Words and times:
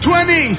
20. 0.00 0.58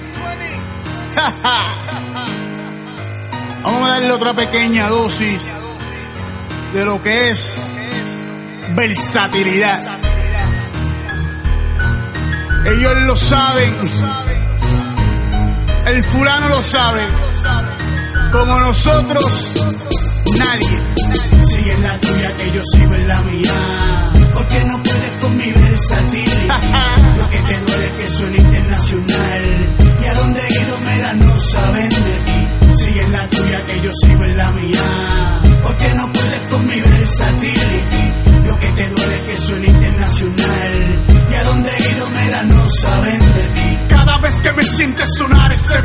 Vamos 3.64 3.90
a 3.90 3.94
darle 3.94 4.12
otra 4.12 4.34
pequeña 4.34 4.88
dosis 4.88 5.42
de 6.74 6.86
lo 6.86 7.02
que 7.02 7.32
es 7.32 7.62
versatilidad. 8.76 9.98
Ellos 12.66 13.02
lo 13.02 13.16
saben. 13.16 13.74
El 15.88 16.04
fulano 16.06 16.50
lo 16.50 16.62
sabe. 16.62 17.02
Como 18.32 18.60
nosotros, 18.60 19.54
nadie. 20.38 20.80
Sigue 21.46 21.76
la 21.80 22.00
tuya 22.00 22.29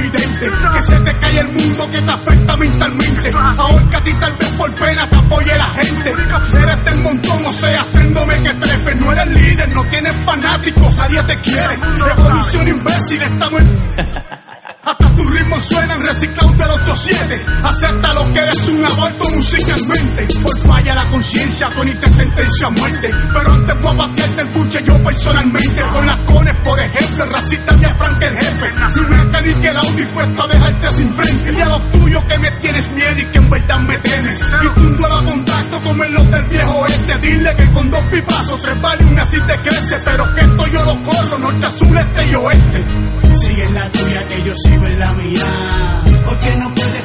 evidente 0.04 0.50
que 0.50 0.82
se 0.82 1.00
te 1.00 1.18
cae 1.18 1.38
el 1.40 1.48
mundo 1.48 1.90
que 1.90 2.02
te 2.02 2.10
afecta 2.10 2.56
mentalmente. 2.56 3.32
Ahora 3.32 3.84
a 3.96 4.04
ti 4.04 4.12
tal 4.14 4.32
vez 4.34 4.48
por 4.50 4.74
pena 4.74 5.08
te 5.08 5.16
apoye 5.16 5.58
la 5.58 5.68
gente. 5.68 6.10
Eres 6.10 6.84
del 6.84 6.96
montón, 6.98 7.46
o 7.46 7.52
sea, 7.52 7.82
haciéndome 7.82 8.42
que 8.42 8.50
trepe. 8.50 8.94
No 8.96 9.12
eres 9.12 9.26
líder, 9.28 9.68
no 9.70 9.84
tienes 9.84 10.12
fanáticos, 10.24 10.96
nadie 10.96 11.22
te 11.22 11.40
quiere. 11.40 11.74
Evolución 11.74 12.68
imbécil, 12.68 13.22
estamos 13.22 13.60
en... 13.60 13.94
Hasta 14.84 15.14
tus 15.14 15.30
ritmos 15.30 15.64
suenan 15.64 16.02
reciclados 16.02 16.58
del 16.58 16.68
8-7. 16.68 17.42
Acepta 17.62 18.14
lo 18.14 18.32
que 18.34 18.40
eres 18.40 18.68
un 18.68 18.84
aborto 18.84 19.30
musicalmente. 19.30 20.28
Por 20.42 20.58
falla 20.58 20.94
la 20.94 21.10
conciencia, 21.10 21.70
con 21.74 21.88
te 21.88 22.10
sentencia 22.10 22.66
a 22.66 22.70
muerte. 22.70 23.10
A 23.94 23.96
batearte 23.96 24.42
el 24.42 24.48
buche 24.48 24.82
yo 24.84 24.98
personalmente. 25.04 25.82
Con 25.92 26.06
las 26.06 26.16
cones, 26.20 26.54
por 26.64 26.80
ejemplo, 26.80 27.24
el 27.24 27.30
racista 27.30 27.76
me 27.76 27.86
afranca 27.86 28.26
el 28.26 28.36
jefe. 28.36 28.72
Si 28.92 28.98
una 28.98 29.30
canique 29.30 29.68
el 29.68 29.76
audio 29.76 29.92
dispuesto 29.92 30.42
a 30.42 30.48
dejarte 30.48 30.88
sin 30.96 31.14
frente. 31.14 31.52
Y 31.52 31.60
a 31.60 31.66
lo 31.66 31.80
tuyo 31.80 32.26
que 32.26 32.38
me 32.38 32.50
tienes 32.50 32.90
miedo 32.90 33.18
y 33.20 33.24
que 33.26 33.38
en 33.38 33.50
verdad 33.50 33.80
me 33.80 33.96
temes. 33.98 34.40
Y 34.40 34.96
tú 34.96 35.06
a 35.06 35.24
contacto 35.24 35.80
como 35.82 36.04
en 36.04 36.12
los 36.12 36.30
del 36.30 36.44
viejo 36.44 36.86
este. 36.86 37.18
Dile 37.18 37.56
que 37.56 37.70
con 37.70 37.90
dos 37.90 38.02
pipazos, 38.10 38.62
tres 38.62 38.80
vale 38.82 39.04
una 39.04 39.22
así 39.22 39.40
te 39.40 39.56
crece. 39.58 39.96
Pero 40.04 40.34
que 40.34 40.40
esto 40.40 40.66
yo 40.66 40.84
lo 40.84 41.02
corro, 41.02 41.38
norte, 41.38 41.66
azul, 41.66 41.96
este 41.96 42.26
y 42.30 42.34
oeste. 42.34 42.84
Sigue 43.42 43.64
en 43.64 43.74
la 43.74 43.88
tuya 43.90 44.28
que 44.28 44.42
yo 44.42 44.54
sigo 44.56 44.86
en 44.86 44.98
la 44.98 45.12
mía. 45.12 45.44
Porque 46.24 46.56
no 46.56 46.74
puedes 46.74 47.03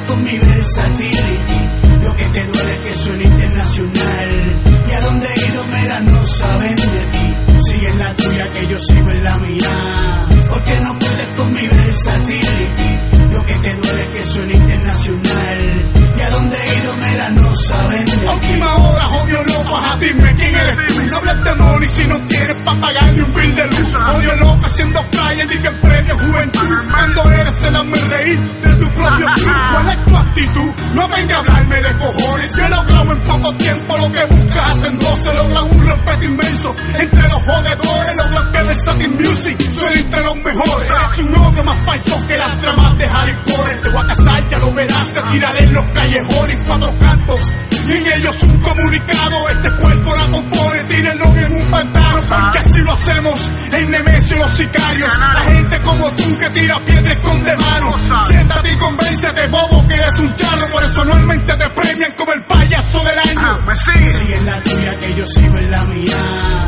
la 8.10 8.16
tuya 8.16 8.48
que 8.54 8.68
yo 8.68 8.80
sigo 8.80 9.10
en 9.12 9.24
la 9.24 9.38
mía. 9.38 10.28
Porque 10.50 10.80
no 10.82 11.00
puedes 11.00 11.28
con 11.38 11.54
mi 11.54 11.68
versatility. 11.68 12.92
Lo 13.34 13.46
que 13.46 13.54
te 13.54 13.74
duele 13.76 14.02
es 14.02 14.08
que 14.16 14.24
suena 14.24 14.54
internacional. 14.54 15.60
Y 16.18 16.22
a 16.22 16.30
dónde 16.32 16.58
he 16.58 16.80
ido, 16.80 16.94
mira, 16.98 17.30
no 17.30 17.56
saben 17.56 18.06
de 18.06 18.28
última 18.28 18.76
hora, 18.76 19.04
jodido 19.06 19.44
loco, 19.44 19.78
ajá, 19.78 19.98
dime 20.00 20.36
quién 20.36 20.56
eres 20.56 20.88
tú. 20.88 21.02
No 21.10 21.18
hables 21.18 21.44
de 21.44 21.56
money 21.56 21.90
si 21.90 22.08
no 22.08 22.18
tienes 22.28 22.56
pa' 22.66 22.76
pagar 22.82 23.14
ni 23.14 23.22
un 23.22 23.34
bill 23.34 23.56
de 23.56 23.66
luz. 23.68 23.94
Jodido 23.94 24.36
loco, 24.38 24.66
haciendo 24.66 25.00
que 25.62 25.72
premio 25.72 26.18
juventud. 26.18 26.78
Cuando 26.92 27.32
eres 27.32 27.64
el 27.64 27.76
hazme 27.76 27.98
reír 28.10 28.69
actitud? 30.40 30.72
No 30.94 31.08
venga 31.08 31.36
a 31.36 31.40
hablarme 31.40 31.76
de 31.82 31.98
cojones. 31.98 32.56
Yo 32.56 32.66
he 32.66 32.70
logrado 32.70 33.12
en 33.12 33.20
poco 33.20 33.54
tiempo 33.56 33.98
lo 33.98 34.12
que 34.12 34.26
buscas 34.26 34.70
hacen 34.70 35.00
12. 35.00 35.34
Logras 35.34 35.64
un 35.64 35.88
respeto 35.88 36.24
inmenso 36.26 36.76
entre 37.00 37.22
los 37.24 37.44
jodedores. 37.44 38.16
Logras 38.18 38.46
que 38.54 38.64
Versatil 38.64 39.10
Music 39.10 39.72
suene 39.78 40.00
entre 40.00 40.24
los 40.24 40.36
mejores. 40.38 40.90
Eres 40.90 41.20
un 41.20 41.36
ogro 41.36 41.64
más 41.64 41.80
falso 41.86 42.28
que 42.28 42.38
las 42.38 42.62
tramas 42.62 42.98
de 42.98 43.06
Harry 43.06 43.34
Potter. 43.46 43.82
Te 43.82 43.90
voy 43.90 44.04
a 44.04 44.08
casar, 44.08 44.50
ya 44.50 44.60
lo 44.60 44.74
verás. 44.74 45.14
Te 45.14 45.22
tiraré 45.32 45.64
en 45.64 45.74
los 45.74 45.86
callejones 45.86 46.58
cuatro 46.66 46.96
cantos. 47.00 47.40
Y 47.88 47.92
en 47.92 48.06
ellos 48.06 48.44
un 48.44 48.58
comunicado, 48.60 49.50
este 49.50 49.72
cuerpo 49.72 50.16
la 50.16 50.28
compone, 50.28 50.84
tírenlo 50.84 51.26
en 51.38 51.54
un 51.56 51.72
pantano, 51.72 52.22
porque 52.22 52.60
así 52.60 52.80
lo 52.82 52.94
hacemos 52.94 53.50
en 53.72 53.90
Nemesio 53.90 54.38
los 54.38 54.52
sicarios. 54.52 55.10
La 55.18 55.42
gente 55.42 55.80
como 55.80 56.12
tú 56.12 56.38
que 56.38 56.50
tira 56.52 56.80
piedra 56.82 57.14
esconde 57.14 57.58
manos. 57.58 57.96
Siéntate 58.28 58.49
y 58.49 58.49
anualmente 61.30 61.54
te 61.56 61.70
premian 61.70 62.12
como 62.14 62.34
el 62.34 62.42
payaso 62.44 63.04
del 63.04 63.20
año. 63.20 63.78
Sigue 63.78 64.36
en 64.36 64.46
la 64.46 64.64
tuya 64.64 65.00
que 65.00 65.14
yo 65.16 65.28
sigo 65.28 65.58
en 65.58 65.72
la 65.72 65.84
mía. 65.86 66.59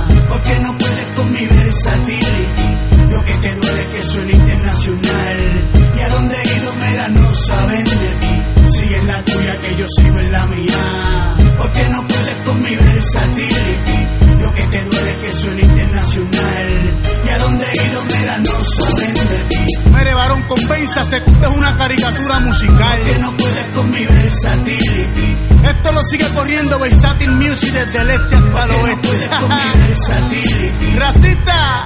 Que 20.90 21.00
usted 21.00 21.24
es 21.44 21.48
una 21.58 21.78
caricatura 21.78 22.40
musical. 22.40 23.00
Que 23.06 23.20
no 23.20 23.38
puedes 23.38 23.66
con 23.76 23.92
mi 23.92 24.04
versatility. 24.06 25.38
Esto 25.64 25.92
lo 25.92 26.02
sigue 26.06 26.28
corriendo 26.30 26.80
Versatil 26.80 27.32
Music 27.34 27.72
desde 27.72 28.02
el 28.02 28.10
este 28.10 28.36
hasta 28.36 28.64
el 28.64 28.70
no 28.72 28.78
oeste. 28.84 29.08
puedes 29.08 29.30
con 29.30 29.50
mi 29.50 29.80
versatility. 29.88 30.96
Racista, 30.98 31.84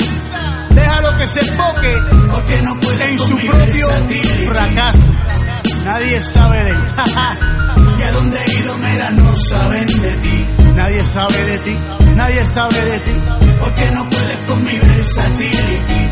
déjalo 0.69 1.17
que 1.17 1.28
se 1.28 1.39
enfoque 1.41 1.97
Porque 2.31 2.61
no 2.61 2.79
puedes 2.79 3.09
en 3.09 3.17
con 3.17 3.28
su 3.28 3.35
mi 3.35 3.41
propio 3.50 3.88
versatility. 3.88 4.45
fracaso. 4.47 5.00
Nadie 5.83 6.22
sabe 6.22 6.63
de 6.63 6.69
él. 6.72 6.77
Y 7.97 8.01
a 8.03 8.12
dónde 8.12 8.38
he 8.45 8.59
ido, 8.59 8.77
mira, 8.77 9.12
no 9.12 9.33
saben 9.50 9.88
de 9.88 10.12
ti. 10.16 10.45
Nadie 10.75 11.03
sabe 11.03 11.44
de 11.45 11.57
ti. 11.59 11.77
Nadie 12.16 12.45
sabe 12.45 12.75
de 12.81 13.00
ti. 13.00 13.12
Porque 13.59 13.91
no 13.91 14.09
puedes 14.09 14.38
con 14.47 14.63
mi 14.66 14.77
versatility. 14.77 16.09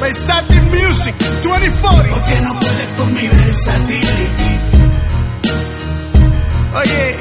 Versatil 0.00 0.62
Music 0.62 1.14
2040. 1.42 2.10
Porque 2.14 2.40
no 2.40 2.58
puedes 2.58 2.88
con 2.96 3.14
mi 3.14 3.28
versatility. 3.28 4.60
Oye, 6.74 7.16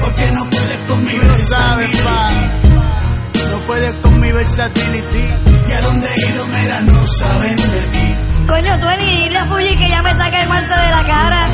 Porque 0.00 0.30
no 0.32 0.44
puedes 0.50 0.78
con 0.88 1.04
mi 1.04 1.10
tú 1.12 1.26
lo 1.26 1.38
sabes, 1.38 1.88
versatility. 1.88 2.02
pa. 2.04 3.50
No 3.50 3.58
puedes 3.66 3.92
con 4.02 4.20
mi 4.20 4.32
versatility. 4.32 5.24
Y 5.68 5.72
a 5.72 5.80
dónde 5.82 6.08
he 6.08 6.30
ido, 6.30 6.46
mira, 6.46 6.80
no 6.82 7.06
saben 7.06 7.56
de 7.56 7.80
ti. 7.92 8.14
Coño, 8.48 8.78
tú 8.78 8.86
dile 8.98 9.38
a 9.38 9.46
Fuji 9.46 9.76
que 9.76 9.88
ya 9.88 10.02
me 10.02 10.10
saque 10.16 10.40
el 10.40 10.46
guante 10.46 10.74
de 10.74 10.90
la 10.90 11.04
cara. 11.04 11.48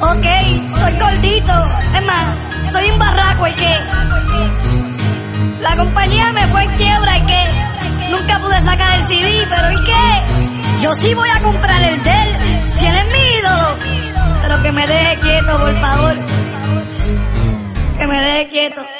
Ok, 0.00 0.26
soy 0.80 0.92
gordito. 1.00 1.52
Es 1.94 2.02
más, 2.06 2.36
soy 2.72 2.90
un 2.90 2.98
barraco 2.98 3.46
y 3.48 3.52
que. 3.54 3.74
La 5.60 5.76
compañía 5.76 6.32
me 6.32 6.46
fue 6.48 6.62
en 6.62 6.70
quiebra 6.76 7.18
y 7.18 7.20
que. 7.22 7.44
Nunca 8.10 8.38
pude 8.40 8.56
sacar 8.62 8.98
el 8.98 9.06
CD, 9.06 9.46
pero 9.50 9.72
¿y 9.72 9.84
qué? 9.84 10.82
Yo 10.82 10.94
sí 10.94 11.14
voy 11.14 11.28
a 11.28 11.42
comprar 11.42 11.82
el 11.82 12.02
de 12.02 12.10
él, 12.10 12.70
si 12.70 12.86
él 12.86 12.94
es 12.94 13.06
mi 13.06 13.38
ídolo. 13.38 13.78
Pero 14.42 14.62
que 14.62 14.72
me 14.72 14.86
deje 14.86 15.18
quieto, 15.20 15.58
por 15.58 15.80
favor. 15.80 16.16
Que 17.98 18.06
me 18.06 18.20
deje 18.20 18.48
quieto. 18.48 18.97